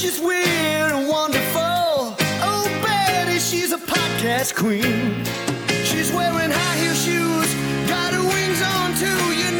[0.00, 2.16] She's weird and wonderful.
[2.40, 5.22] Oh, Betty, she's a podcast queen.
[5.84, 7.54] She's wearing high heel shoes,
[7.86, 9.22] got her wings on too.
[9.36, 9.59] You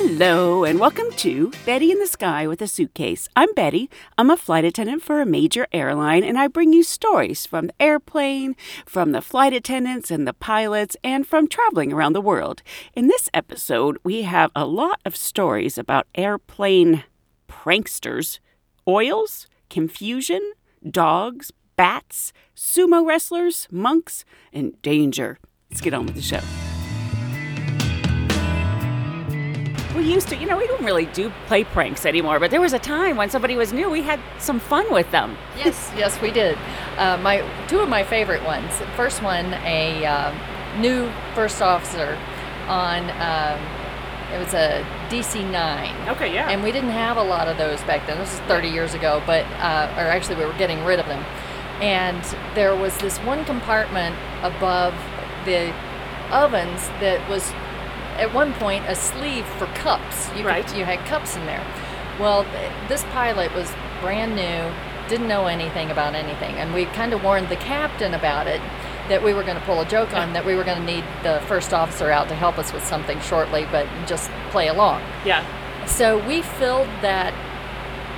[0.00, 3.28] Hello, and welcome to Betty in the Sky with a Suitcase.
[3.34, 3.90] I'm Betty.
[4.16, 7.82] I'm a flight attendant for a major airline, and I bring you stories from the
[7.82, 8.54] airplane,
[8.86, 12.62] from the flight attendants and the pilots, and from traveling around the world.
[12.94, 17.02] In this episode, we have a lot of stories about airplane
[17.48, 18.38] pranksters,
[18.86, 20.52] oils, confusion,
[20.88, 25.40] dogs, bats, sumo wrestlers, monks, and danger.
[25.72, 26.40] Let's get on with the show.
[29.98, 32.72] We used to, you know, we don't really do play pranks anymore, but there was
[32.72, 35.36] a time when somebody was new, we had some fun with them.
[35.56, 36.56] Yes, yes, we did.
[36.96, 38.72] Uh, my two of my favorite ones.
[38.94, 40.38] First one, a um,
[40.80, 42.16] new first officer
[42.68, 43.10] on.
[43.10, 43.58] Um,
[44.32, 46.08] it was a DC nine.
[46.10, 46.48] Okay, yeah.
[46.48, 48.18] And we didn't have a lot of those back then.
[48.18, 51.24] This is 30 years ago, but uh, or actually we were getting rid of them.
[51.82, 52.22] And
[52.54, 54.94] there was this one compartment above
[55.44, 55.74] the
[56.30, 57.52] ovens that was
[58.18, 60.28] at one point a sleeve for cups.
[60.36, 60.66] You Right.
[60.66, 61.64] Could, you had cups in there.
[62.18, 62.44] Well,
[62.88, 64.72] this pilot was brand new,
[65.08, 68.60] didn't know anything about anything, and we kind of warned the captain about it.
[69.08, 71.04] That we were going to pull a joke on, that we were going to need
[71.22, 75.00] the first officer out to help us with something shortly, but just play along.
[75.24, 75.42] yeah.
[75.86, 77.32] So we filled that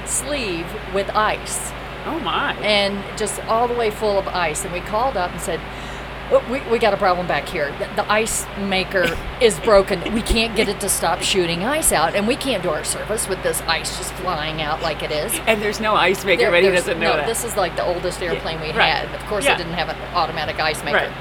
[0.08, 1.70] sleeve with ice
[2.06, 2.54] Oh my.
[2.54, 4.64] and just all the way full of ice.
[4.64, 5.89] And we called up and said, "Oh,
[6.32, 7.72] Oh, we, we got a problem back here.
[7.78, 9.04] The, the ice maker
[9.40, 10.14] is broken.
[10.14, 13.28] We can't get it to stop shooting ice out, and we can't do our service
[13.28, 15.32] with this ice just flying out like it is.
[15.48, 17.26] and there's no ice maker, There- but he doesn't know no, that.
[17.26, 18.94] this is like the oldest airplane we right.
[19.06, 19.14] had.
[19.20, 19.54] Of course, Yeah.
[19.54, 20.98] it didn't have an automatic ice maker.
[20.98, 21.12] Right.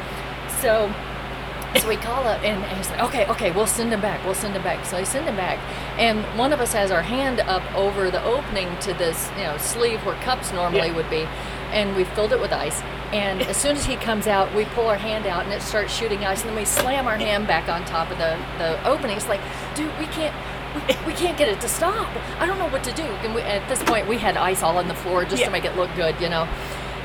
[0.62, 0.94] So,
[1.80, 4.24] so we call up and, and he's like, okay, okay, we'll send him back.
[4.26, 4.86] We'll send him back.
[4.86, 5.58] So I send him back,
[5.98, 9.58] and one of us has our hand up over the opening to this, you know,
[9.58, 10.96] sleeve where cups normally Yeah.
[10.96, 11.28] would be,
[11.72, 12.82] and we filled it with ice.
[13.14, 15.92] And as soon as he comes out, we pull our hand out and it starts
[15.94, 19.18] shooting ice, and then we slam our hand back on top of the the opening.
[19.18, 19.42] It's like,
[19.76, 20.36] dude, we can't.
[20.76, 22.08] We, we can't get it to stop.
[22.40, 23.02] I don't know what to do.
[23.02, 25.48] And we, at this point, we had ice all on the floor just Yeah.
[25.48, 26.48] to make it look good, you know.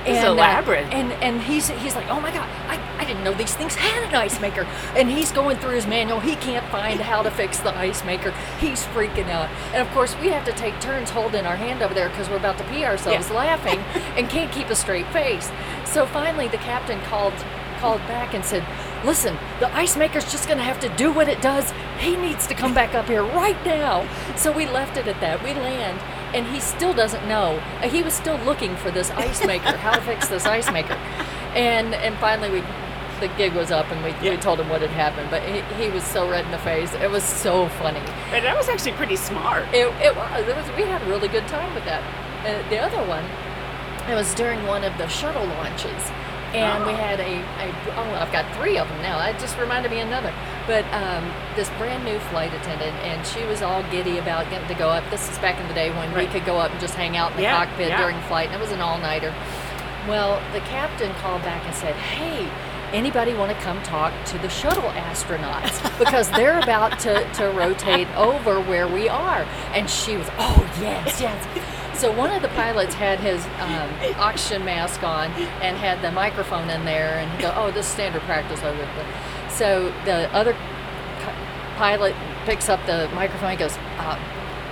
[0.05, 0.93] This is uh, elaborate.
[0.93, 4.03] and and he's he's like, oh my god, I, I didn't know these things had
[4.09, 4.67] an ice maker.
[4.97, 6.21] And he's going through his manual.
[6.21, 8.33] He can't find how to fix the ice maker.
[8.61, 9.49] He's freaking out.
[9.73, 12.37] And of course, we have to take turns holding our hand over there because we're
[12.37, 13.37] about to pee ourselves Yeah.
[13.37, 13.79] laughing
[14.17, 15.51] and can't keep a straight face.
[15.85, 17.35] So finally, the captain called
[17.81, 18.65] called back and said,
[19.05, 21.71] listen, the ice maker's just going to have to do what it does.
[21.99, 24.09] He needs to come back up here right now.
[24.37, 25.43] So we left it at that.
[25.43, 25.99] We land,
[26.35, 27.61] and he still doesn't know.
[27.81, 30.95] Uh, He was still looking for this ice maker, how to fix this ice maker.
[31.55, 32.63] And and finally we
[33.21, 34.33] the gig was up and we, Yeah.
[34.33, 36.93] we told him what had happened, but he, he was so red in the face.
[36.95, 38.01] It was so funny.
[38.33, 39.63] But that was actually pretty smart.
[39.73, 40.49] It, it was.
[40.49, 40.67] It was.
[40.77, 42.03] We had a really good time with that.
[42.45, 43.25] Uh, the other one,
[44.11, 46.03] it was during one of the shuttle launches,
[46.55, 47.69] and we had a, a.
[47.97, 49.19] Oh, I've got three of them now.
[49.19, 50.33] That just reminded me of another.
[50.67, 54.75] But um, this brand new flight attendant, and she was all giddy about getting to
[54.75, 55.09] go up.
[55.11, 57.33] This is back in the day when we could go up and just hang out
[57.33, 58.01] in the Yeah, cockpit yeah.
[58.01, 59.35] during flight, and it was an all-nighter.
[60.09, 62.49] Well, the captain called back and said, "Hey."
[62.93, 68.07] Anybody want to come talk to the shuttle astronauts because they're about to, to rotate
[68.15, 69.43] over where we are?
[69.73, 71.45] And she was, oh yes, yes.
[71.97, 75.31] So one of the pilots had his um, oxygen mask on
[75.63, 78.77] and had the microphone in there, and he go, oh, this is standard practice over
[78.77, 79.49] there.
[79.49, 82.15] So the other pi- pilot
[82.45, 83.53] picks up the microphone.
[83.53, 84.19] He goes, uh,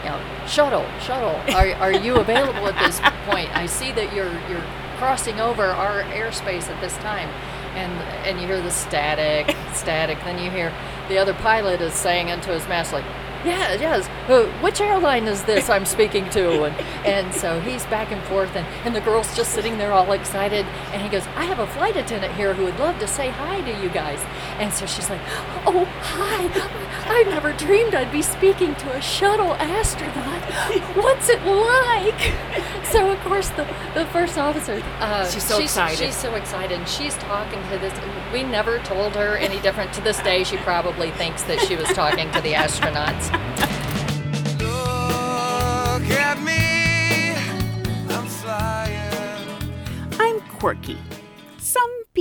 [0.02, 3.54] you know, shuttle, shuttle, are, are you available at this point?
[3.56, 4.64] I see that you're you're
[4.98, 7.28] crossing over our airspace at this time,
[7.74, 7.92] and
[8.26, 10.18] and you hear the static, static.
[10.24, 10.72] Then you hear
[11.08, 13.04] the other pilot is saying into his mask like,
[13.44, 14.08] yeah, yes.
[14.28, 16.42] Uh, which airline is this I'm speaking to?
[16.72, 20.12] And, and so he's back and forth, and, and the girl's just sitting there all
[20.12, 20.64] excited.
[20.92, 23.60] And he goes, I have a flight attendant here who would love to say hi
[23.62, 24.20] to you guys.
[24.58, 25.20] And so she's like,
[25.66, 26.48] Oh, hi.
[27.08, 30.42] I never dreamed I'd be speaking to a shuttle astronaut.
[30.96, 32.32] What's it like?
[32.86, 33.64] So, of course, the,
[33.94, 34.80] the first officer.
[35.00, 35.98] Uh, She's so excited.
[35.98, 36.78] She's so excited.
[36.78, 37.92] And she's talking to this.
[38.32, 39.92] We never told her any different.
[39.94, 43.31] To this day, she probably thinks that she was talking to the astronauts.
[50.20, 50.98] I'm quirky.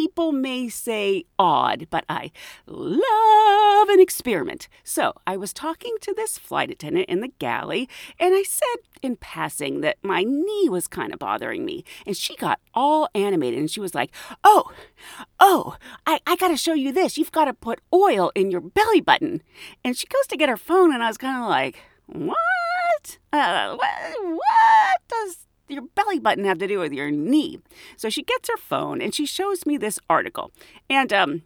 [0.02, 2.32] People may say odd, but I
[2.66, 4.68] love an experiment.
[4.84, 7.88] So I was talking to this flight attendant in the galley,
[8.20, 11.84] and I said in passing that my knee was kind of bothering me.
[12.08, 14.12] And she got all animated and she was like,
[14.44, 14.72] Oh,
[15.40, 15.78] oh,
[16.08, 17.16] I, I got to show you this.
[17.16, 19.44] You've got to put oil in your belly button.
[19.84, 21.78] And she goes to get her phone, and I was kind of like,
[22.08, 23.20] What?
[23.32, 24.24] Uh, what?
[24.24, 27.60] What does your belly button have to do with your knee?
[27.98, 30.52] So she gets her phone and she shows me this article.
[30.90, 31.44] And, um,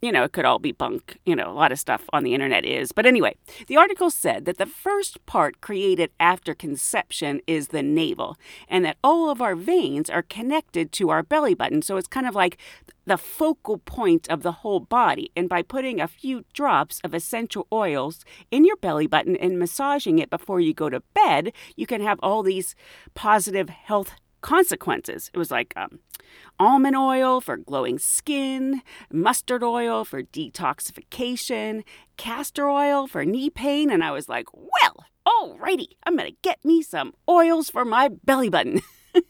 [0.00, 1.18] you know, it could all be bunk.
[1.24, 2.92] You know, a lot of stuff on the internet is.
[2.92, 3.36] But anyway,
[3.66, 8.36] the article said that the first part created after conception is the navel,
[8.68, 11.82] and that all of our veins are connected to our belly button.
[11.82, 12.58] So it's kind of like
[13.06, 15.32] the focal point of the whole body.
[15.34, 20.18] And by putting a few drops of essential oils in your belly button and massaging
[20.18, 22.74] it before you go to bed, you can have all these
[23.14, 25.30] positive health consequences.
[25.32, 26.00] It was like um,
[26.58, 28.82] almond oil for glowing skin,
[29.12, 31.84] mustard oil for detoxification,
[32.16, 33.90] castor oil for knee pain.
[33.90, 38.08] And I was like, well, alrighty, I'm going to get me some oils for my
[38.08, 38.80] belly button.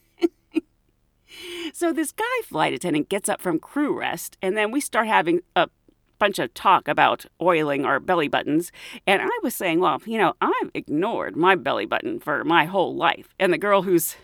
[1.72, 5.40] so this guy flight attendant gets up from crew rest, and then we start having
[5.56, 5.68] a
[6.18, 8.72] bunch of talk about oiling our belly buttons.
[9.06, 12.94] And I was saying, well, you know, I've ignored my belly button for my whole
[12.94, 13.28] life.
[13.38, 14.16] And the girl who's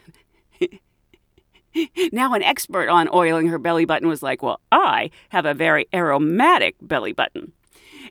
[2.13, 5.87] now an expert on oiling her belly button was like, Well, I have a very
[5.95, 7.53] aromatic belly button.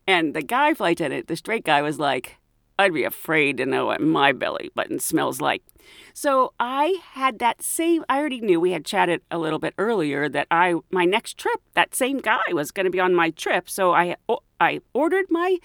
[0.07, 2.37] And the guy flight attendant, the straight guy, was like,
[2.77, 5.63] I'd be afraid to know what my belly button smells like.
[6.13, 10.27] So I had that same I already knew we had chatted a little bit earlier
[10.29, 13.69] that I my next trip, that same guy was going to be on my trip.
[13.69, 14.15] So I
[14.59, 15.57] I ordered my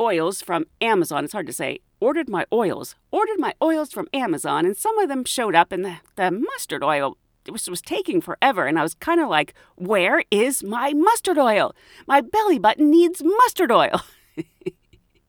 [0.00, 1.24] oils from Amazon.
[1.24, 1.80] It's hard to say.
[2.04, 2.96] Ordered my oils.
[3.10, 6.84] Ordered my oils from Amazon, and some of them showed up, and the, the mustard
[6.84, 7.16] oil
[7.50, 8.66] was, was taking forever.
[8.66, 11.74] And I was kind of like, where is my mustard oil?
[12.06, 14.02] My belly button needs mustard oil.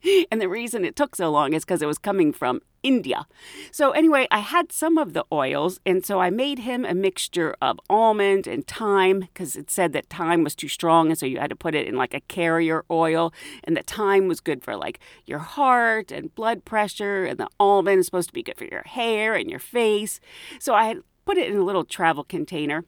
[0.31, 3.25] and the reason it took so long is because it was coming from India.
[3.71, 7.55] So, anyway, I had some of the oils, and so I made him a mixture
[7.61, 11.39] of almond and thyme because it said that thyme was too strong, and so you
[11.39, 13.33] had to put it in like a carrier oil.
[13.63, 17.99] And the thyme was good for like your heart and blood pressure, and the almond
[17.99, 20.19] is supposed to be good for your hair and your face.
[20.59, 22.85] So, I put it in a little travel container.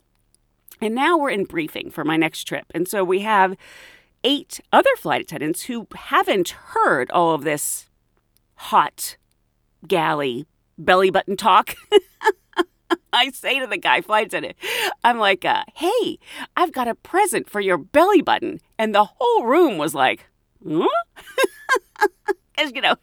[0.80, 2.66] And now we're in briefing for my next trip.
[2.75, 3.58] And so we have
[4.27, 7.89] eight other flight attendants who haven't heard all of this
[8.56, 9.15] hot
[9.88, 10.45] galley
[10.77, 11.75] belly button talk.
[13.13, 14.57] I say to the guy, flight attendant,
[15.01, 16.19] I'm like, uh, hey,
[16.57, 18.59] I've got a present for your belly button.
[18.77, 20.25] And the whole room was like,
[20.69, 20.88] huh?
[22.53, 22.95] Because, you know,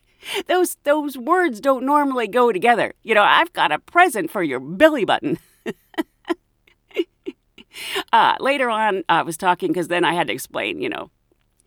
[0.47, 2.93] those, those words don't normally go together.
[3.03, 5.39] You know, I've got a present for your belly button.
[8.13, 11.11] uh, later on, I was talking because then I had to explain, you know,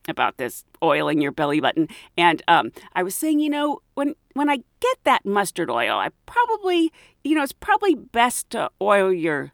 [0.08, 1.88] about this oiling your belly button.
[2.18, 6.10] And um, I was saying, you know, when when I get that mustard oil, I
[6.26, 6.92] probably,
[7.24, 9.52] you know, it's probably best to oil your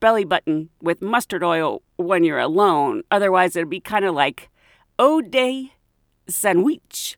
[0.00, 3.02] belly button with mustard oil when you're alone.
[3.10, 4.50] Otherwise, it'd be kind of like
[4.98, 5.72] eau de
[6.28, 7.16] sandwich.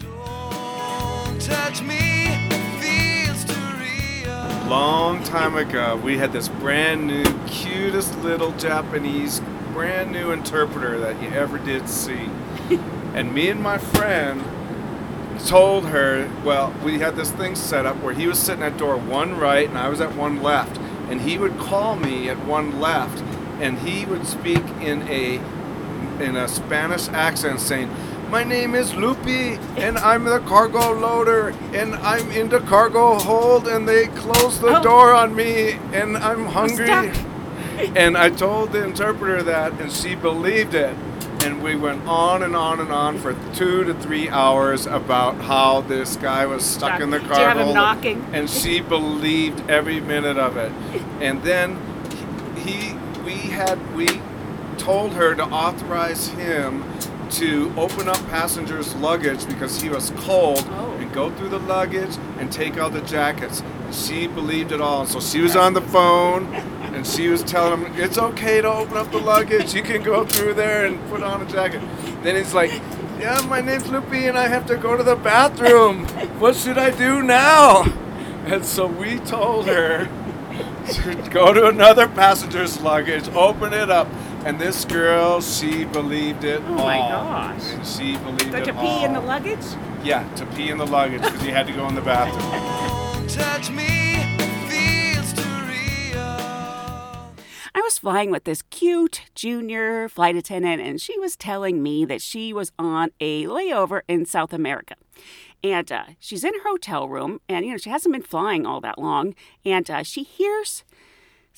[0.00, 2.09] Don't touch me.
[4.70, 9.40] Long time ago, we had this brand new, cutest little Japanese,
[9.72, 12.30] brand new interpreter that you ever did see.
[13.12, 14.40] and me and my friend
[15.44, 18.96] told her, well, we had this thing set up where he was sitting at door
[18.96, 20.78] one right and I was at one left.
[21.10, 23.24] And he would call me at one left
[23.60, 25.40] and he would speak in a
[26.22, 27.90] in a Spanish accent saying,
[28.30, 33.66] my name is Lupi, and I'm the cargo loader, and I'm in the cargo hold,
[33.66, 34.82] and they closed the Oh.
[34.82, 37.10] door on me, and I'm hungry.
[37.96, 40.94] And I told the interpreter that, and she believed it.
[41.42, 45.80] And we went on and on and on for two to three hours about how
[45.80, 48.26] this guy was stuck in the cargo you have him hold, knocking?
[48.34, 50.72] And she believed every minute of it.
[51.22, 51.78] And then
[52.56, 52.92] he,
[53.24, 54.20] we had, we
[54.76, 56.84] told her to authorize him
[57.32, 60.92] to open up passengers' luggage because he was cold Oh.
[60.98, 63.60] and go through the luggage and take out the jackets.
[63.60, 65.06] And she believed it all.
[65.06, 68.96] So she was on the phone and she was telling him, It's okay to open
[68.96, 69.74] up the luggage.
[69.74, 71.80] You can go through there and put on a jacket.
[72.22, 72.70] Then he's like,
[73.18, 76.06] Yeah, my name's Loopy and I have to go to the bathroom.
[76.40, 77.84] What should I do now?
[78.46, 80.08] And so we told her
[80.86, 84.08] to go to another passenger's luggage, open it up,
[84.44, 87.62] and this girl, she believed it Oh my gosh.
[87.72, 88.98] And she believed So it to all.
[88.98, 89.64] pee in the luggage?
[90.02, 93.26] Yeah, to pee in the luggage because you had to go in the bathroom.
[93.28, 94.36] Touch me,
[94.68, 96.20] feels too real.
[97.74, 102.22] I was flying with this cute junior flight attendant, and she was telling me that
[102.22, 104.94] she was on a layover in South America.
[105.62, 108.80] And uh, she's in her hotel room, and you know, she hasn't been flying all
[108.80, 110.82] that long, and uh, she hears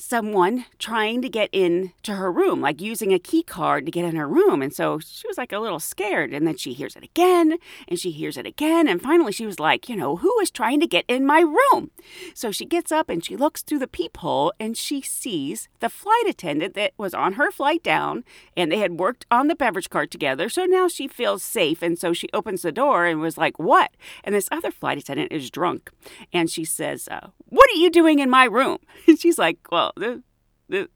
[0.03, 4.05] someone trying to get in to her room, like using a key card to get
[4.05, 4.61] in her room.
[4.61, 6.35] And so she was like a little scared.
[6.35, 7.57] And then she hears it again
[7.87, 8.89] and she hears it again.
[8.89, 11.93] And finally she was like, you know, who is trying to get in my room?
[12.35, 16.25] So she gets up and she looks through the peephole and she sees the flight
[16.27, 18.25] attendant that was on her flight down
[18.57, 20.49] and they had worked on the beverage cart together.
[20.49, 21.81] So now she feels safe.
[21.81, 23.93] And so she opens the door and was like, what?
[24.25, 25.91] And this other flight attendant is drunk.
[26.33, 28.79] And she says, uh, what are you doing in my room?
[29.13, 30.21] And she's like, well, this,
[30.69, 30.89] this,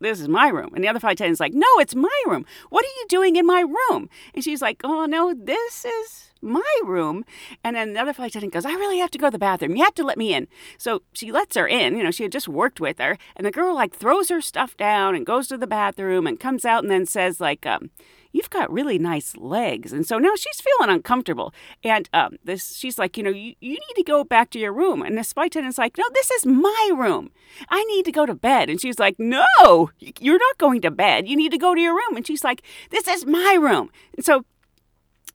[0.00, 0.70] this is my room.
[0.74, 2.46] And the other flight attendant's like, no, it's my room.
[2.70, 4.08] What are you doing in my room?
[4.34, 7.24] And she's like, oh, no, this is my room.
[7.62, 9.76] And then the other flight attendant goes, I really have to go to the bathroom.
[9.76, 10.48] You have to let me in.
[10.78, 11.96] So she lets her in.
[11.96, 13.18] You know, she had just worked with her.
[13.36, 16.64] And the girl, like, throws her stuff down and goes to the bathroom and comes
[16.64, 17.90] out and then says, like, um,
[18.32, 19.92] you've got really nice legs.
[19.92, 21.52] And so now she's feeling uncomfortable.
[21.82, 24.72] And um, this, she's like, you know, you, you need to go back to your
[24.72, 25.02] room.
[25.02, 27.30] And the flight attendant's like, no, this is my room.
[27.68, 28.70] I need to go to bed.
[28.70, 31.28] And she's like, no, you're not going to bed.
[31.28, 32.16] You need to go to your room.
[32.16, 33.90] And she's like, this is my room.
[34.16, 34.44] And so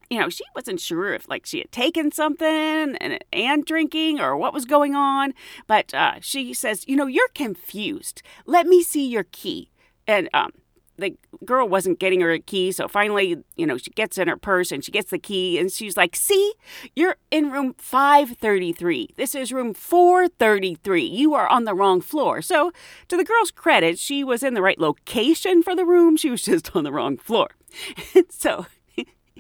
[0.09, 4.37] you know, she wasn't sure if like she had taken something and and drinking or
[4.37, 5.33] what was going on,
[5.67, 8.21] but uh, she says, you know, you're confused.
[8.45, 9.71] Let me see your key.
[10.07, 10.51] And um,
[10.97, 14.37] the girl wasn't getting her a key, so finally, you know, she gets in her
[14.37, 16.53] purse and she gets the key, and she's like, "See,
[16.95, 19.09] you're in room 533.
[19.15, 21.03] This is room 433.
[21.03, 22.71] You are on the wrong floor." So,
[23.07, 26.17] to the girl's credit, she was in the right location for the room.
[26.17, 27.49] She was just on the wrong floor.
[28.29, 28.65] so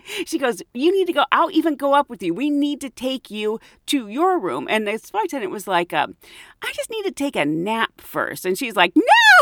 [0.25, 1.25] she goes, You need to go.
[1.31, 2.33] I'll even go up with you.
[2.33, 4.67] We need to take you to your room.
[4.69, 6.15] And the flight attendant was like, um,
[6.61, 8.45] I just need to take a nap first.
[8.45, 8.93] And she's like,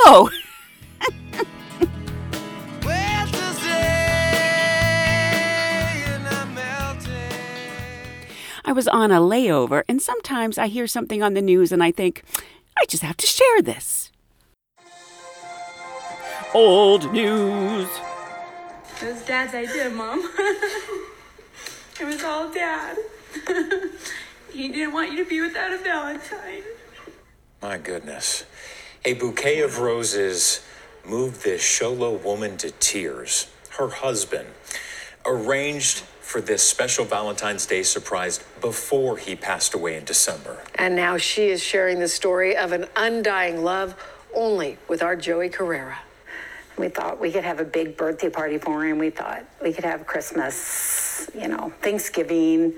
[0.05, 0.29] No!
[8.65, 11.91] I was on a layover, and sometimes I hear something on the news and I
[11.91, 12.24] think,
[12.79, 14.10] I just have to share this.
[16.53, 17.89] Old news.
[19.01, 20.20] It was Dad's idea, Mom.
[22.00, 22.98] it was all Dad.
[24.53, 26.63] he didn't want you to be without a Valentine.
[27.62, 28.46] My goodness.
[29.03, 30.65] A bouquet of roses
[31.05, 33.51] moved this Show Low woman to tears.
[33.72, 34.48] Her husband
[35.25, 40.63] arranged for this special Valentine's Day surprise before he passed away in December.
[40.75, 43.96] And now she is sharing the story of an undying love
[44.34, 46.00] only with our Joey Carrera.
[46.77, 48.98] We thought we could have a big birthday party for him.
[48.98, 52.74] We thought we could have Christmas, you know, Thanksgiving.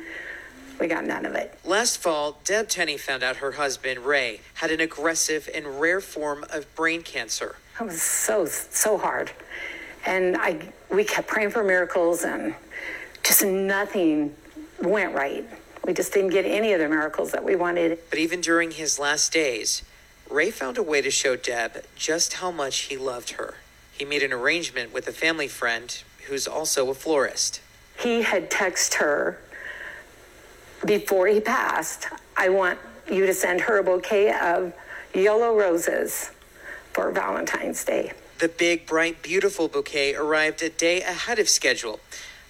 [0.80, 1.58] We got none of it.
[1.64, 6.46] Last fall, Deb Tenney found out her husband, Ray, had an aggressive and rare form
[6.52, 7.56] of brain cancer.
[7.80, 9.32] It was so so hard,
[10.06, 12.54] and I we kept praying for miracles, and
[13.26, 14.36] just nothing
[14.82, 15.46] went right.
[15.86, 18.00] We just didn't get any of the miracles that we wanted.
[18.10, 19.84] But even during his last days,
[20.30, 23.56] Ray found a way to show Deb just how much he loved her.
[23.92, 27.62] He made an arrangement with a family friend who's also a florist.
[28.00, 29.40] He had texted her
[30.86, 32.08] before he passed.
[32.36, 32.80] I want
[33.10, 34.74] you to send her a bouquet of
[35.14, 36.32] yellow roses
[36.92, 38.12] for Valentine's Day.
[38.40, 42.00] The big, bright, beautiful bouquet arrived a day ahead of schedule.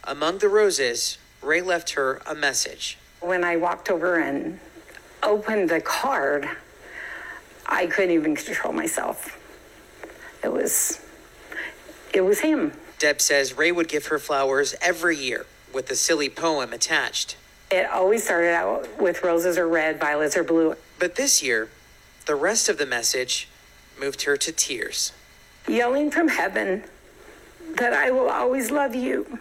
[0.07, 2.99] Among the roses, Ray left her a message.
[3.21, 4.59] When I walked over and
[5.23, 6.47] opened the card,
[7.65, 9.41] I couldn't even control myself.
[10.43, 11.01] It was,
[12.13, 12.73] it was him.
[12.99, 17.35] Deb says Ray would give her flowers every year with a silly poem attached.
[17.71, 20.75] It always started out with roses are red, violets are blue.
[20.99, 21.69] But this year,
[22.27, 23.49] the rest of the message
[23.99, 25.13] moved her to tears.
[25.67, 26.83] Yelling from heaven
[27.77, 29.39] that I will always love you.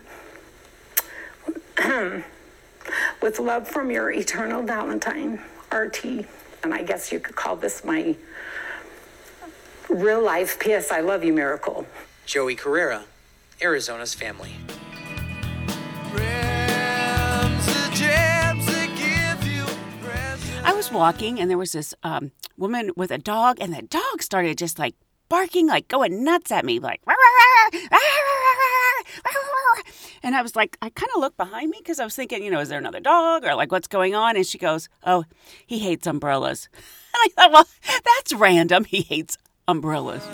[3.23, 5.41] With love from your eternal Valentine,
[5.73, 6.27] RT.
[6.63, 8.17] And I guess you could call this my
[9.89, 11.87] real life PS I love you miracle.
[12.27, 13.05] Joey Carrera,
[13.63, 14.53] Arizona's family.
[20.67, 24.23] I was walking and there was this um, woman with a dog, and the dog
[24.23, 24.95] started just like
[25.29, 27.01] barking, like going nuts at me, like.
[27.07, 28.01] Rah, rah, rah,
[30.23, 32.51] and I was like, I kind of looked behind me because I was thinking, you
[32.51, 34.37] know, is there another dog or like what's going on?
[34.37, 35.25] And she goes, Oh,
[35.67, 36.69] he hates umbrellas.
[37.15, 37.69] And I thought, well,
[38.05, 38.85] that's random.
[38.87, 39.39] He hates
[39.69, 40.25] umbrellas.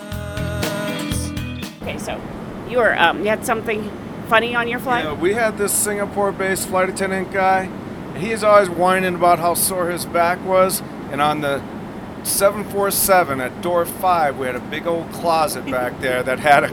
[1.83, 2.19] Okay, so
[2.67, 3.87] you were um, you had something
[4.27, 5.05] funny on your flight?
[5.05, 7.69] Yeah, we had this Singapore-based flight attendant guy,
[8.17, 10.81] he is always whining about how sore his back was.
[11.11, 11.61] And on the
[12.23, 16.69] 747 at door five, we had a big old closet back there that had a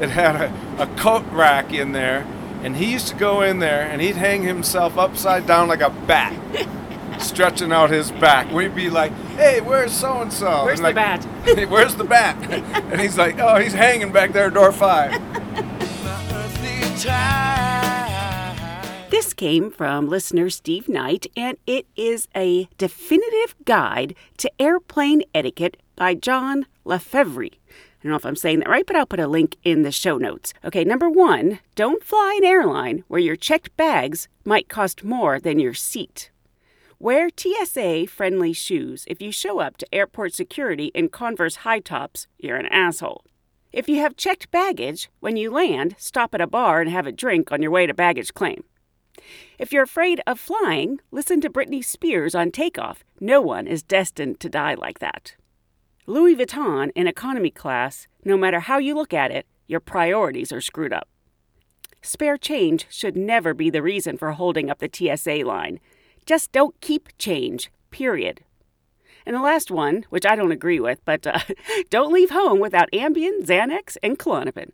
[0.00, 2.26] it had a, a coat rack in there,
[2.62, 5.90] and he used to go in there and he'd hang himself upside down like a
[5.90, 6.34] bat,
[7.20, 8.50] stretching out his back.
[8.52, 11.24] We'd be like, "Hey, where's so and so?" Where's the bat?
[11.68, 12.36] Where's the bat?
[12.92, 15.12] And he's like, "Oh, he's hanging back there, door five.
[19.08, 25.76] This came from listener Steve Knight, and it is a definitive guide to airplane etiquette
[25.94, 27.50] by John Lefevre.
[28.06, 30.16] Don't know if I'm saying that right, but I'll put a link in the show
[30.16, 30.54] notes.
[30.64, 35.58] Okay, number one, don't fly an airline where your checked bags might cost more than
[35.58, 36.30] your seat.
[37.00, 39.06] Wear TSA friendly shoes.
[39.08, 43.24] If you show up to airport security in Converse high tops, you're an asshole.
[43.72, 47.12] If you have checked baggage, when you land, stop at a bar and have a
[47.12, 48.62] drink on your way to baggage claim.
[49.58, 53.02] If you're afraid of flying, listen to Britney Spears on Takeoff.
[53.18, 55.34] No one is destined to die like that.
[56.08, 60.60] Louis Vuitton in economy class, no matter how you look at it, your priorities are
[60.60, 61.08] screwed up.
[62.00, 65.80] Spare change should never be the reason for holding up the TSA line.
[66.24, 68.42] Just don't keep change, period.
[69.26, 71.40] And the last one, which I don't agree with, but uh,
[71.90, 74.70] don't leave home without Ambien, Xanax, and Klonopin.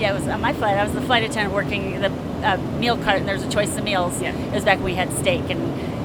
[0.00, 0.78] Yeah, it was on my flight.
[0.78, 2.10] I was the flight attendant working the
[2.42, 4.20] uh, meal cart, and there's a choice of meals.
[4.20, 4.34] Yeah.
[4.34, 5.60] It was back when we had steak and,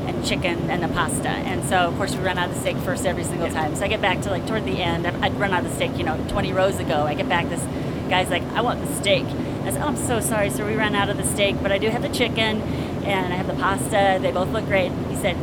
[0.08, 1.30] and chicken and the pasta.
[1.30, 3.76] And so, of course, we run out of steak first every single time.
[3.76, 5.08] So I get back to like toward the end.
[5.08, 7.04] I'd run out of the steak, you know, 20 rows ago.
[7.04, 7.64] I get back, this
[8.10, 9.26] guy's like, I want the steak.
[9.26, 10.66] I said, oh, I'm so sorry, sir.
[10.66, 12.62] We ran out of the steak, but I do have the chicken
[13.04, 14.20] and I have the pasta.
[14.22, 14.92] They both look great.
[15.10, 15.36] He said,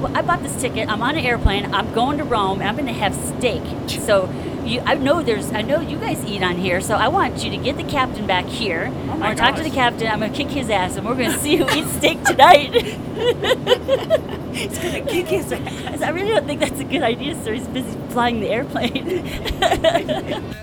[0.00, 0.88] well, I bought this ticket.
[0.88, 1.74] I'm on an airplane.
[1.74, 2.60] I'm going to Rome.
[2.60, 3.62] And I'm going to have steak.
[4.06, 4.28] So
[4.66, 6.80] you, I know there's, I know you guys eat on here.
[6.80, 8.90] So I want you to get the captain back here.
[8.92, 10.08] Oh I'm going to talk to the captain.
[10.08, 12.72] I'm going to kick his ass, and we're going to see who eats steak tonight.
[14.56, 16.00] He's gonna kick his ass.
[16.00, 17.52] I really don't think that's a good idea, sir.
[17.52, 19.22] He's busy flying the airplane.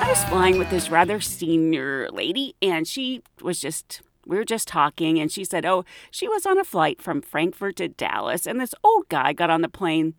[0.00, 4.68] I was flying with this rather senior lady, and she was just, we were just
[4.68, 8.60] talking, and she said, Oh, she was on a flight from Frankfurt to Dallas, and
[8.60, 10.14] this old guy got on the plane,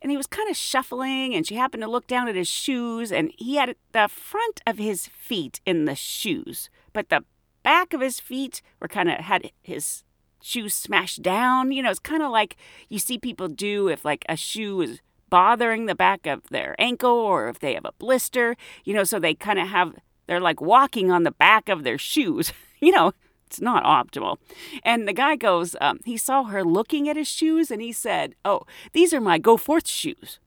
[0.00, 3.10] and he was kind of shuffling, and she happened to look down at his shoes,
[3.10, 7.24] and he had the front of his feet in the shoes, but the
[7.62, 10.04] back of his feet were kind of had his
[10.42, 11.72] shoes smashed down.
[11.72, 12.56] You know, it's kind of like
[12.88, 17.10] you see people do if like a shoe is bothering the back of their ankle
[17.10, 19.94] or if they have a blister, you know, so they kind of have,
[20.26, 22.52] they're like walking on the back of their shoes.
[22.80, 23.12] you know,
[23.48, 24.36] it's not optimal.
[24.82, 28.34] And the guy goes, um, he saw her looking at his shoes and he said,
[28.44, 28.60] Oh,
[28.92, 30.38] these are my go forth shoes.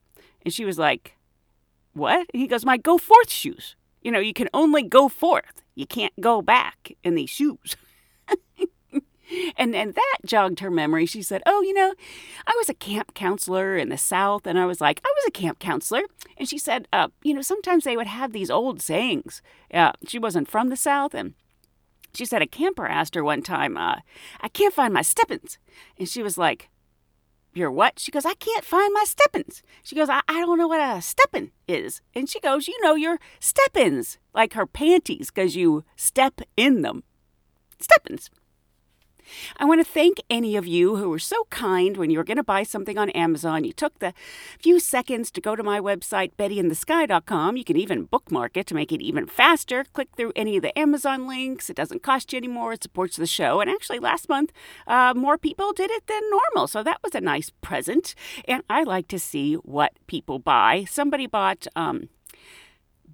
[0.42, 1.16] And she was like,
[1.94, 2.28] What?
[2.32, 3.74] And he goes, My go forth shoes.
[4.02, 5.62] You know, you can only go forth.
[5.74, 7.76] You can't go back in these shoes.
[9.56, 11.06] And and that jogged her memory.
[11.06, 11.94] She said, "Oh, you know,
[12.46, 15.30] I was a camp counselor in the South." And I was like, "I was a
[15.30, 16.02] camp counselor."
[16.36, 20.18] And she said, uh, "You know, sometimes they would have these old sayings." Yeah, she
[20.18, 21.34] wasn't from the South, and
[22.14, 23.96] she said a camper asked her one time, uh,
[24.40, 25.58] "I can't find my steppins,"
[25.98, 26.70] and she was like,
[27.54, 30.68] "You're what?" She goes, "I can't find my steppins." She goes, "I, I don't know
[30.68, 35.56] what a steppin is," and she goes, "You know your steppins, like her panties, because
[35.56, 37.04] you step in them."
[37.78, 38.30] Steppins.
[39.58, 42.36] I want to thank any of you who were so kind when you were going
[42.36, 43.64] to buy something on Amazon.
[43.64, 44.12] You took the
[44.58, 47.56] few seconds to go to my website, bettyinthesky.com.
[47.56, 49.84] You can even bookmark it to make it even faster.
[49.92, 51.70] Click through any of the Amazon links.
[51.70, 52.74] It doesn't cost you anymore.
[52.74, 53.60] It supports the show.
[53.60, 54.52] And actually, last month,
[54.86, 56.66] uh, more people did it than normal.
[56.66, 58.14] So that was a nice present.
[58.46, 60.84] And I like to see what people buy.
[60.88, 62.08] Somebody bought um,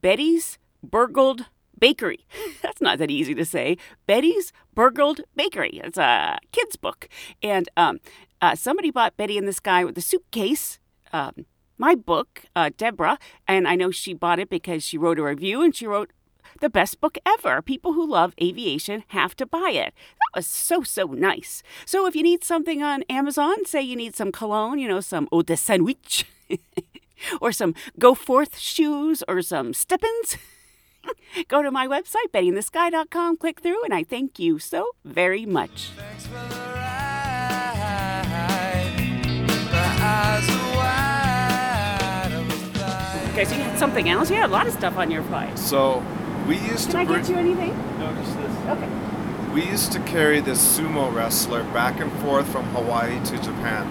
[0.00, 1.46] Betty's Burgled
[1.78, 2.26] Bakery.
[2.62, 3.76] That's not that easy to say.
[4.06, 5.80] Betty's Burgled Bakery.
[5.84, 7.08] It's a kid's book.
[7.42, 8.00] And um,
[8.40, 10.78] uh, somebody bought Betty in the Sky with a suitcase.
[11.12, 11.46] Um,
[11.78, 15.62] my book, uh, Deborah, and I know she bought it because she wrote a review
[15.62, 16.10] and she wrote
[16.60, 17.62] the best book ever.
[17.62, 19.94] People who love aviation have to buy it.
[19.94, 21.62] That was so, so nice.
[21.86, 25.28] So if you need something on Amazon, say you need some cologne, you know, some
[25.30, 26.26] eau de sandwich,
[27.40, 30.36] or some go forth shoes, or some steppins.
[31.48, 35.90] Go to my website, bettyinthesky.com, click through, and I thank you so very much.
[43.32, 44.30] Okay, so you had something else?
[44.30, 45.56] You had a lot of stuff on your flight.
[45.58, 46.02] So
[46.48, 47.98] we used Can I to bring, get you anything?
[47.98, 48.56] No, just this.
[48.66, 48.88] Okay.
[49.52, 53.86] We used to carry this sumo wrestler back and forth from Hawaii to Japan.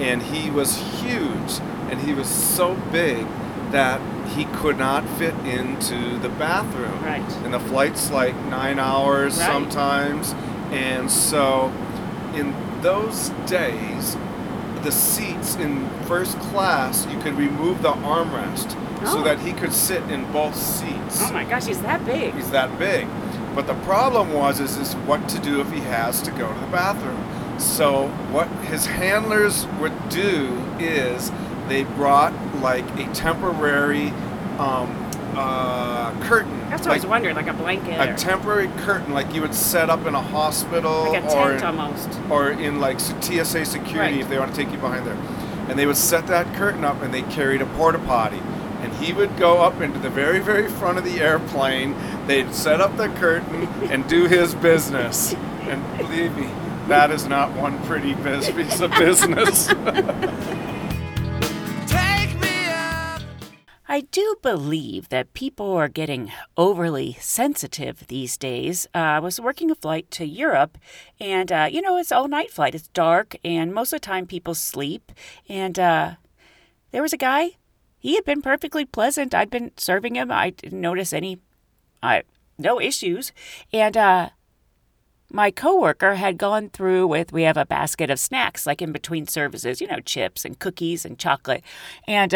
[0.00, 3.26] And he was huge and he was so big
[3.74, 7.02] that he could not fit into the bathroom.
[7.04, 7.20] Right.
[7.44, 9.46] And the flight's like nine hours Right.
[9.50, 10.32] sometimes.
[10.70, 11.72] And so
[12.36, 14.16] in those days,
[14.82, 18.70] the seats in first class, you could remove the armrest
[19.04, 19.22] so Oh.
[19.24, 21.20] that he could sit in both seats.
[21.28, 22.32] Oh my gosh, he's that big.
[22.34, 23.08] He's that big.
[23.56, 26.60] But the problem was is, is what to do if he has to go to
[26.60, 27.18] the bathroom.
[27.58, 31.32] So what his handlers would do is
[31.68, 32.32] they brought
[32.64, 34.08] like a temporary
[34.58, 34.88] um,
[35.36, 36.58] uh, curtain.
[36.70, 37.92] That's what I was like wondering, like a blanket.
[38.00, 41.52] a or- temporary curtain like you would set up in a hospital Like a or
[41.52, 42.08] in, almost.
[42.30, 44.20] or in like TSA security Right.
[44.20, 45.18] if they want to take you behind there.
[45.68, 48.40] And they would set that curtain up and they carried a porta potty.
[48.80, 51.94] And he would go up into the very, very front of the airplane.
[52.26, 55.34] They'd set up the curtain and do his business.
[55.62, 56.48] And believe me,
[56.88, 59.68] that is not one pretty piece of business.
[63.94, 68.88] I do believe that people are getting overly sensitive these days.
[68.92, 70.78] Uh, I was working a flight to Europe,
[71.20, 72.74] and uh, you know, it's all night flight.
[72.74, 75.12] It's dark, and most of the time people sleep.
[75.48, 76.14] And uh,
[76.90, 77.50] there was a guy.
[78.00, 79.32] He had been perfectly pleasant.
[79.32, 80.32] I'd been serving him.
[80.32, 81.38] I didn't notice any,
[82.02, 82.24] I
[82.58, 83.30] no issues.
[83.72, 84.30] And uh,
[85.30, 87.32] my coworker had gone through with.
[87.32, 89.80] We have a basket of snacks, like in between services.
[89.80, 91.62] You know, chips and cookies and chocolate,
[92.08, 92.34] and.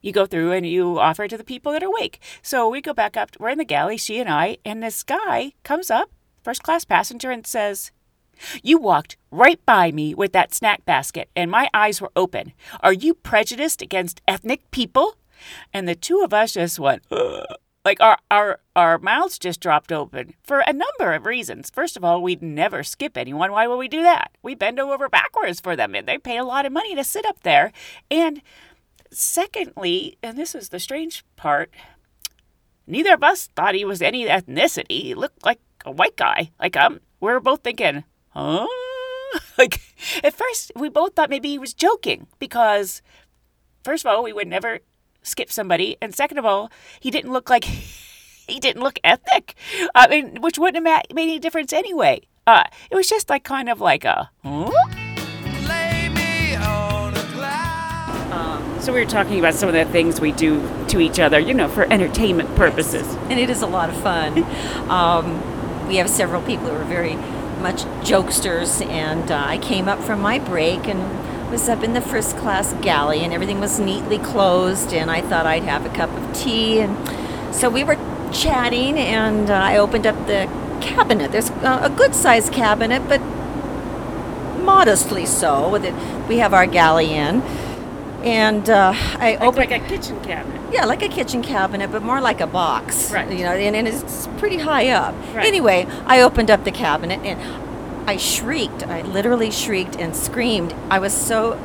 [0.00, 2.20] You go through and you offer it to the people that are awake.
[2.42, 3.30] So we go back up.
[3.38, 6.10] We're in the galley, she and I, and this guy comes up,
[6.42, 7.90] first class passenger, and says,
[8.62, 12.52] You walked right by me with that snack basket, and my eyes were open.
[12.80, 15.16] Are you prejudiced against ethnic people?
[15.72, 17.44] And the two of us just went, Ugh.
[17.84, 21.70] like our, our our mouths just dropped open for a number of reasons.
[21.70, 23.50] First of all, we'd never skip anyone.
[23.50, 24.30] Why would we do that?
[24.42, 27.26] We bend over backwards for them, and they pay a lot of money to sit
[27.26, 27.72] up there.
[28.10, 28.40] And
[29.10, 31.70] secondly, and this is the strange part,
[32.86, 35.02] neither of us thought he was any ethnicity.
[35.02, 36.50] He looked like a white guy.
[36.60, 38.66] Like um, we were both thinking, huh?
[39.58, 39.80] Like
[40.22, 43.02] at first, we both thought maybe he was joking because,
[43.84, 44.78] first of all, we would never
[45.22, 47.64] skip somebody, and second of all, he didn't look like
[48.48, 49.54] he didn't look ethnic.
[49.94, 52.22] I mean, which wouldn't have made any difference anyway.
[52.46, 54.70] Uh, it was just like kind of like a, huh?
[58.80, 61.54] So we were talking about some of the things we do to each other, you
[61.54, 63.06] know, for entertainment purposes.
[63.28, 64.44] and it is a lot of fun.
[64.88, 67.14] Um, we have several people who are very
[67.60, 72.00] much jokesters, and uh, I came up from my break and was up in the
[72.00, 76.10] first class galley, and everything was neatly closed, and I thought I'd have a cup
[76.10, 77.96] of tea, and so we were
[78.32, 80.48] chatting, and uh, I opened up the
[80.80, 81.32] cabinet.
[81.32, 83.20] There's uh, a good sized cabinet, but
[84.62, 85.68] modestly so.
[85.68, 85.94] With it,
[86.28, 87.42] we have our galley in.
[88.24, 90.60] And uh, I Like, opened like a kitchen cabinet.
[90.72, 93.12] yeah, like a kitchen cabinet, but more like a box.
[93.12, 93.30] Right.
[93.30, 95.14] You know, and, and it's pretty high up.
[95.34, 95.46] Right.
[95.46, 97.40] Anyway, I opened up the cabinet and
[98.10, 98.82] I shrieked.
[98.86, 100.74] I literally shrieked and screamed.
[100.90, 101.58] I was so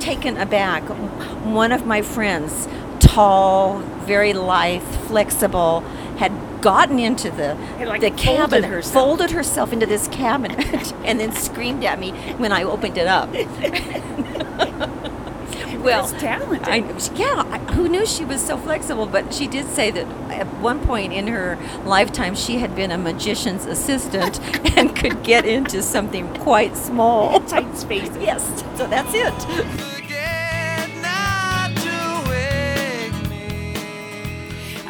[0.00, 0.82] taken aback.
[1.44, 2.66] One of my friends,
[2.98, 5.80] tall, very lithe, flexible,
[6.18, 8.92] had gotten into the like, the folded cabinet, herself.
[8.94, 13.28] folded herself into this cabinet, and then screamed at me when I opened it up.
[15.82, 16.68] well, talented.
[16.68, 16.76] I,
[17.14, 19.06] yeah, I, who knew she was so flexible?
[19.06, 22.98] But she did say that at one point in her lifetime, she had been a
[22.98, 24.40] magician's assistant
[24.76, 27.40] and could get into something quite small.
[27.40, 28.16] Tight spaces.
[28.22, 30.01] Yes, so that's it.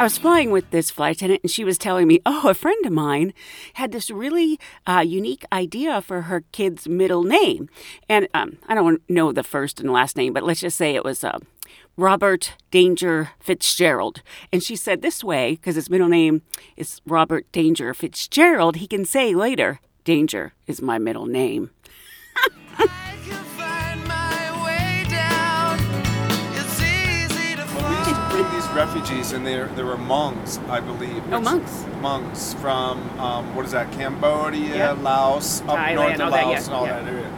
[0.02, 2.84] I was flying with this flight attendant, and she was telling me, oh, a friend
[2.84, 3.32] of mine
[3.74, 7.70] had this really uh, unique idea for her kid's middle name.
[8.08, 11.04] And um, I don't know the first and last name, but let's just say it
[11.04, 11.38] was uh,
[11.96, 14.22] Robert Danger Fitzgerald.
[14.52, 16.42] And she said this way, because his middle name
[16.76, 21.70] is Robert Danger Fitzgerald, he can say later, Danger is my middle name.
[28.74, 31.22] refugees, and there there were monks, I believe.
[31.32, 31.84] Oh, monks.
[32.00, 33.90] Monks from um, what is that?
[33.92, 34.98] Cambodia, Yep.
[35.02, 37.00] Laos, up Thailand, north all of that, Laos, yeah, and all yeah.
[37.00, 37.30] that area.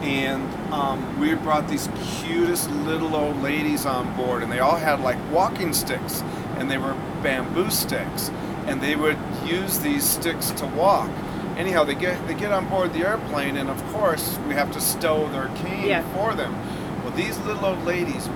[0.00, 1.88] And um, we brought these
[2.20, 6.22] cutest little old ladies on board, and they all had like walking sticks,
[6.56, 8.30] and they were bamboo sticks,
[8.66, 11.10] and they would use these sticks to walk.
[11.56, 14.80] Anyhow, they get they get on board the airplane, and of course we have to
[14.80, 16.02] stow their cane Yeah.
[16.14, 16.54] for them.
[17.02, 18.28] Well, these little old ladies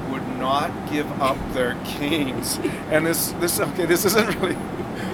[0.42, 2.58] not give up their canes,
[2.90, 4.56] and this this okay, this isn't really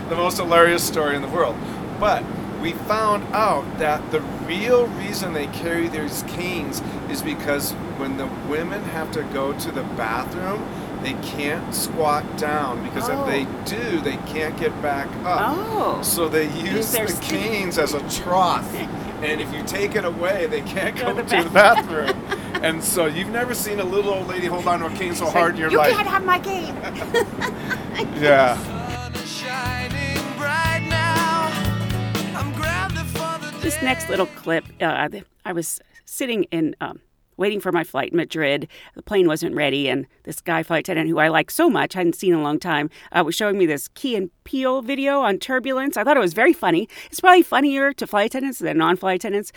[0.08, 1.54] the most hilarious story in the world,
[2.00, 2.24] but
[2.62, 8.26] we found out that the real reason they carry these canes is because when the
[8.48, 10.66] women have to go to the bathroom,
[11.02, 13.64] they can't squat down because if they oh.
[13.64, 15.56] do, they can't get back up.
[15.56, 16.02] Oh.
[16.02, 18.66] So they use the stick- canes as a trough.
[19.20, 22.24] And if you take it away, they can't Go go to to the the bathroom.
[22.62, 25.26] and so you've never seen a little old lady hold on to a cane so
[25.30, 25.92] hard in your you life.
[25.94, 26.74] can't have my cane.
[28.22, 28.56] yeah.
[33.60, 35.08] This next little clip, uh,
[35.44, 37.00] I was sitting in, um,
[37.36, 38.66] waiting for my flight in Madrid.
[38.94, 42.14] The plane wasn't ready, and this guy flight attendant, who I like so much, hadn't
[42.14, 45.38] seen in a long time, uh, was showing me this Key and Peele video on
[45.38, 45.96] turbulence.
[45.96, 46.88] I thought it was very funny.
[47.10, 49.52] It's probably funnier to flight attendants than non-flight attendants.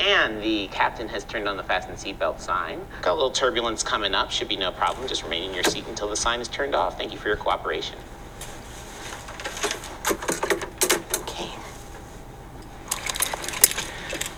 [0.00, 2.80] And the captain has turned on the fasten seatbelt sign.
[3.02, 4.30] Got a little turbulence coming up.
[4.30, 5.06] Should be no problem.
[5.06, 6.98] Just remain in your seat until the sign is turned off.
[6.98, 7.96] Thank you for your cooperation.
[11.22, 11.50] Okay.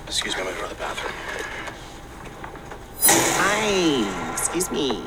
[0.07, 1.15] Excuse me, I'm gonna go to the bathroom.
[3.39, 4.33] Hi.
[4.33, 5.03] Excuse me.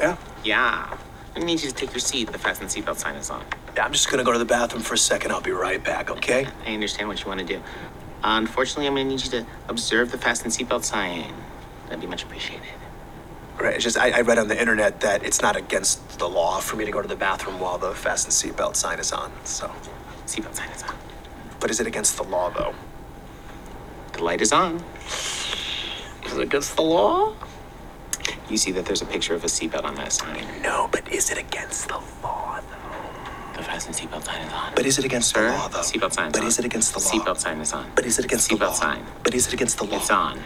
[0.00, 0.16] Yeah?
[0.42, 0.96] Yeah.
[1.36, 2.32] I need you to take your seat.
[2.32, 3.44] The fasten seatbelt sign is on.
[3.76, 5.32] Yeah, I'm just gonna go to the bathroom for a second.
[5.32, 6.46] I'll be right back, okay?
[6.64, 7.60] I understand what you want to do.
[8.26, 11.34] Unfortunately, I'm going to need you to observe the fasten seatbelt sign.
[11.84, 12.66] That'd be much appreciated.
[13.60, 16.58] Right, it's just I, I read on the internet that it's not against the law
[16.58, 19.70] for me to go to the bathroom while the fasten seatbelt sign is on, so.
[20.26, 20.94] Seatbelt sign is on.
[21.60, 22.74] But is it against the law, though?
[24.14, 24.82] The light is on.
[25.06, 27.34] Is it against the law?
[28.48, 30.46] You see that there's a picture of a seatbelt on that sign.
[30.62, 32.73] No, but is it against the law, though?
[33.56, 34.72] The fasten seatbelt sign is on.
[34.74, 35.78] But is it against Sir, the law, though?
[35.78, 36.46] Seatbelt sign But on.
[36.48, 37.10] is it against the law?
[37.10, 37.86] Seatbelt sign is on.
[37.94, 38.66] But is it against the law?
[38.70, 39.04] Seatbelt sign.
[39.22, 39.96] But is it against the law?
[39.96, 40.40] It's on.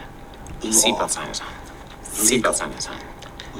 [0.61, 1.47] Seatbelt sign is on.
[2.03, 2.99] Seatbelt sign is on.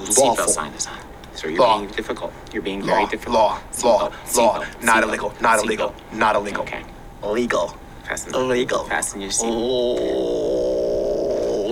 [0.05, 0.97] Seatbelt sign is on.
[1.33, 1.79] Sir, you're Law.
[1.79, 2.33] being difficult.
[2.53, 3.33] You're being very Law, difficult.
[3.35, 4.59] law, law, Seatbelt, law.
[4.59, 5.63] seatbelt, Not illegal, not seatbelt.
[5.65, 6.63] illegal, not illegal.
[6.63, 6.83] Okay.
[7.23, 7.77] Legal.
[8.07, 8.33] Fasten.
[8.35, 8.83] Illegal.
[8.85, 9.47] Fasten your seat.
[9.49, 10.38] Oh.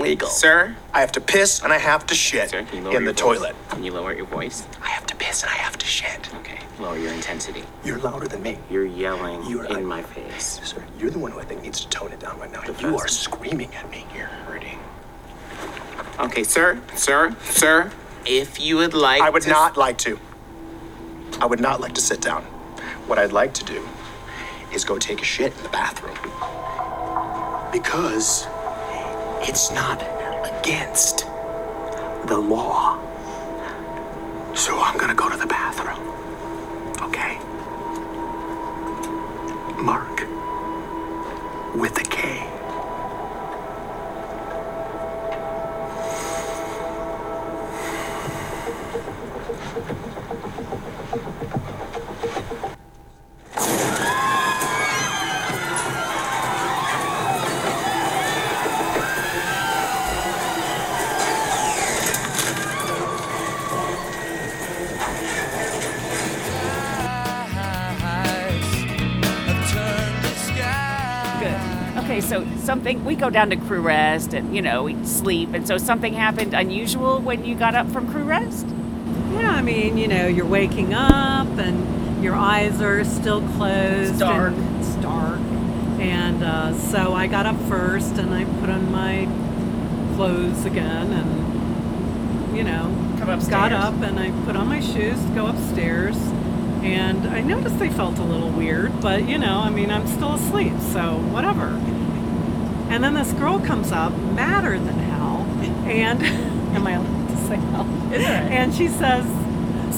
[0.09, 0.29] Legal.
[0.29, 0.75] Sir?
[0.93, 3.13] I have to piss and I have to shit Sir, can you lower in your
[3.13, 3.37] the voice?
[3.39, 3.55] toilet.
[3.69, 4.63] Can you lower your voice?
[4.81, 6.33] I have to piss and I have to shit.
[6.35, 6.59] Okay.
[6.79, 7.63] Lower your intensity.
[7.83, 8.57] You're louder than me.
[8.69, 10.59] You're yelling You are- in my face.
[10.63, 12.61] Sir, you're the one who I think needs to tone it down right now.
[12.79, 14.05] You are screaming at me.
[14.15, 14.79] You're hurting.
[16.19, 17.91] Okay, sir, sir, sir.
[18.25, 20.19] If you would like, I would to- not like to.
[21.41, 22.43] I would not like to sit down.
[23.07, 23.87] What I'd like to do
[24.73, 26.15] is go take a shit in the bathroom.
[27.71, 28.47] Because
[29.41, 30.01] it's not
[30.59, 31.25] against
[32.27, 32.97] the law.
[34.53, 35.99] So I'm gonna go to the bathroom.
[37.01, 37.39] Okay?
[39.81, 40.27] Mark.
[41.75, 42.26] With the K.
[72.87, 76.13] something we go down to crew rest and you know we sleep, and so something
[76.13, 78.65] happened unusual when you got up from crew rest.
[79.33, 84.11] Yeah, I mean, you know, you're waking up and your eyes are still closed.
[84.11, 84.53] It's dark.
[84.53, 85.39] And it's dark.
[85.99, 89.27] And uh, so I got up first and I put on my
[90.15, 92.83] clothes again and, you know,
[93.19, 96.15] Come got up and I put on my shoes to go upstairs.
[96.83, 100.35] And I noticed they felt a little weird, but, you know, I mean, I'm still
[100.35, 101.77] asleep, so whatever.
[102.89, 105.45] And then this girl comes up, madder than hell,
[105.87, 106.23] and
[106.75, 107.85] am I allowed to say hell?
[108.13, 108.29] Is it?
[108.29, 109.25] And she says,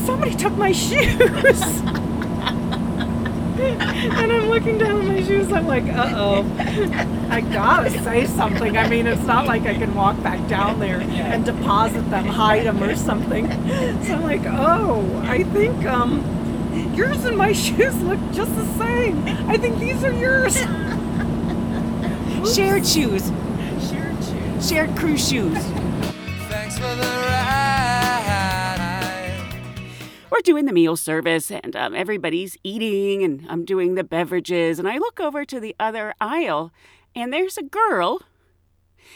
[0.05, 1.61] "Somebody took my shoes."
[3.59, 5.51] and I'm looking down at my shoes.
[5.51, 9.93] I'm like, "Uh oh, I gotta say something." I mean, it's not like I can
[9.93, 13.47] walk back down there and deposit them, hide them, or something.
[14.03, 16.23] So I'm like, "Oh, I think um,
[16.95, 19.23] yours and my shoes look just the same.
[19.49, 20.57] I think these are yours."
[22.55, 23.27] Shared shoes,
[23.91, 24.69] Shared shoes.
[24.69, 25.57] shared crew shoes.
[26.49, 28.79] Thanks for the ride.
[30.31, 34.87] We're doing the meal service, and um, everybody's eating, and I'm doing the beverages, and
[34.87, 36.71] I look over to the other aisle,
[37.13, 38.23] and there's a girl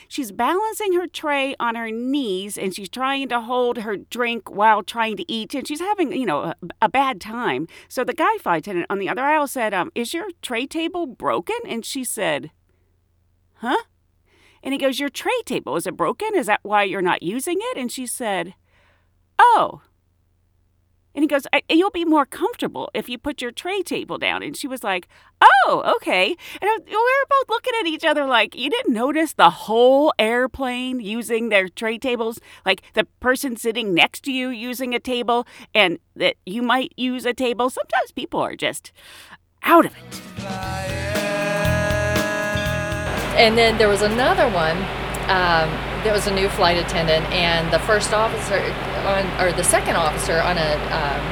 [0.08, 4.84] she's balancing her tray on her knees and she's trying to hold her drink while
[4.84, 7.68] trying to eat and she's having, you know, a, a bad time.
[7.88, 11.06] So the guy flight attendant on the other aisle said, um, Is your tray table
[11.06, 11.58] broken?
[11.68, 12.52] And she said,
[13.64, 13.84] Huh?
[14.62, 16.36] And he goes, Your tray table, is it broken?
[16.36, 17.78] Is that why you're not using it?
[17.78, 18.56] And she said,
[19.40, 19.82] Oh.
[21.16, 24.44] And he goes, You'll be more comfortable if you put your tray table down.
[24.44, 25.08] And she was like,
[25.42, 26.36] Oh, okay.
[26.62, 30.14] And uh, we were both looking at each other like, You didn't notice the whole
[30.20, 32.38] airplane using their tray tables?
[32.66, 37.26] Like the person sitting next to you using a table, and that you might use
[37.26, 37.70] a table.
[37.70, 38.92] Sometimes people are just
[39.64, 41.33] out of it.
[43.36, 44.78] And then there was another one.
[45.30, 45.70] Um,
[46.14, 48.60] was a new flight attendant, and the first officer
[49.08, 51.24] on, or the second officer on a um,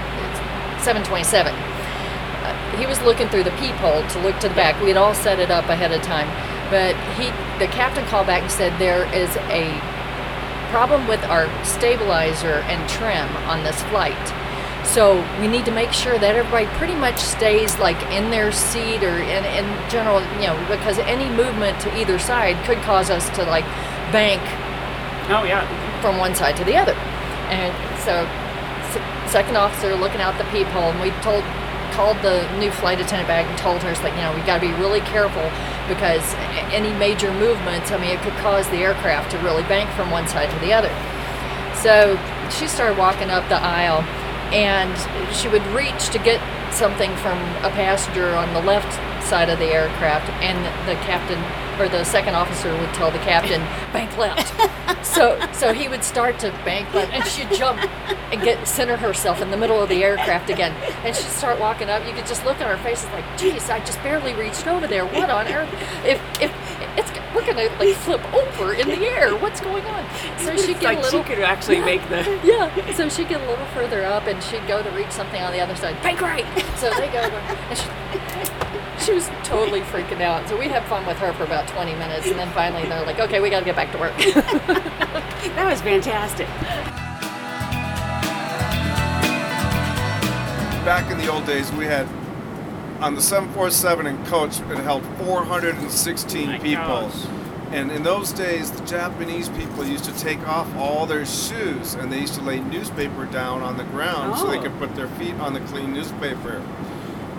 [0.82, 1.54] 727.
[1.54, 4.82] Uh, he was looking through the peephole to look to the back.
[4.82, 6.28] We had all set it up ahead of time,
[6.72, 9.78] but he, the captain, called back and said there is a
[10.74, 14.18] problem with our stabilizer and trim on this flight.
[14.94, 19.04] So we need to make sure that everybody pretty much stays like in their seat
[19.04, 23.30] or in, in general, you know, because any movement to either side could cause us
[23.38, 23.64] to like
[24.12, 24.42] bank.
[25.32, 25.64] Oh yeah.
[26.02, 26.94] From one side to the other,
[27.48, 27.72] and
[28.04, 28.28] so
[28.92, 31.46] s- second officer looking out the peephole, and we told
[31.96, 34.60] called the new flight attendant back and told her, it's like, you know, we got
[34.60, 35.44] to be really careful
[35.88, 36.24] because
[36.72, 40.28] any major movements, I mean, it could cause the aircraft to really bank from one
[40.28, 40.92] side to the other.
[41.76, 42.16] So
[42.50, 44.04] she started walking up the aisle
[44.52, 46.40] and she would reach to get
[46.74, 51.40] something from a passenger on the left side of the aircraft and the captain
[51.80, 53.62] or the second officer would tell the captain
[53.94, 54.54] bank left.
[55.06, 57.80] So so he would start to bank left and she'd jump
[58.32, 60.74] and get center herself in the middle of the aircraft again.
[61.04, 62.06] And she'd start walking up.
[62.06, 64.88] You could just look at her face it's like geez i just barely reached over
[64.88, 65.06] there.
[65.06, 65.70] What on earth?
[66.06, 66.52] If if
[66.98, 70.06] it's we're gonna like flip over in the air what's going on
[70.38, 71.86] so she'd get like a little she could actually Yeah.
[71.86, 72.94] make the yeah.
[72.94, 75.60] So she'd get a little further up and she'd go to reach something on the
[75.60, 76.02] other side.
[76.02, 76.46] Bank right.
[76.78, 80.48] So they go and she, she was totally freaking out.
[80.50, 83.20] So we had fun with her for about 20 minutes and then finally they're like,
[83.20, 84.16] okay, we got to get back to work.
[84.18, 86.48] that was fantastic.
[90.84, 92.08] Back in the old days, we had
[93.02, 96.84] on the 747 in coach, it held 416 people.
[96.84, 97.26] gosh.
[97.72, 102.12] And in those days, the Japanese people used to take off all their shoes and
[102.12, 104.62] they used to lay newspaper down on the ground so they Oh.
[104.64, 106.62] could put their feet on the clean newspaper.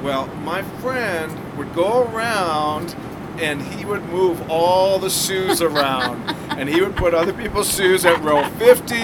[0.02, 2.96] Well, my friend would go around
[3.38, 6.22] and he would move all the shoes around.
[6.58, 8.94] and he would put other people's shoes at row 50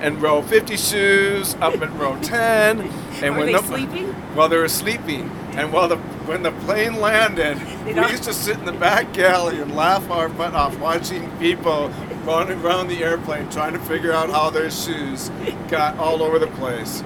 [0.00, 2.80] and row 50 shoes up at row 10.
[2.80, 4.34] And Were when they the, sleeping?
[4.34, 5.30] Well, they were sleeping.
[5.52, 5.96] And while the
[6.26, 10.28] when the plane landed, we used to sit in the back galley and laugh our
[10.28, 11.88] butt off watching people
[12.24, 15.30] running around the airplane trying to figure out how their shoes
[15.68, 17.02] got all over the place.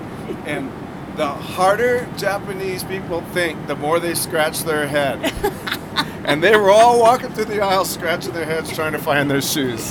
[0.46, 0.72] And
[1.20, 5.18] the harder Japanese people think, the more they scratch their head.
[6.24, 9.42] and they were all walking through the aisle scratching their heads trying to find their
[9.42, 9.90] shoes.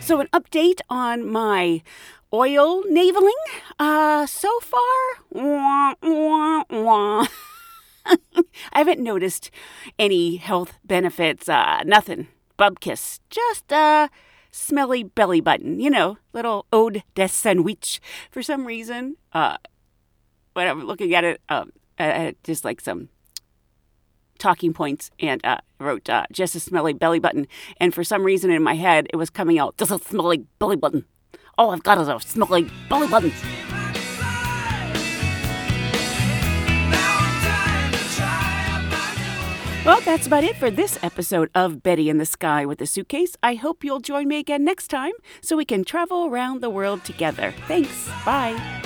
[0.00, 1.82] So, an update on my
[2.32, 3.30] oil naveling.
[3.78, 4.80] Uh, so far,
[5.30, 7.26] wah, wah, wah.
[8.04, 9.48] I haven't noticed
[9.96, 11.48] any health benefits.
[11.48, 12.26] Uh, nothing.
[12.58, 13.20] Bubkiss.
[13.30, 14.08] Just uh,
[14.50, 15.80] smelly belly button.
[15.80, 18.00] You know, little ode de sandwich.
[18.30, 19.56] For some reason, uh,
[20.54, 23.08] when I'm looking at it, um, uh, just like some
[24.38, 27.46] talking points and uh, wrote uh, just a smelly belly button.
[27.76, 30.76] And for some reason in my head, it was coming out just a smelly belly
[30.76, 31.04] button.
[31.58, 33.32] All I've got is a smelly belly button.
[39.82, 43.34] Well, that's about it for this episode of Betty in the Sky with a Suitcase.
[43.42, 47.02] I hope you'll join me again next time so we can travel around the world
[47.02, 47.54] together.
[47.66, 48.08] Thanks.
[48.24, 48.82] Bye.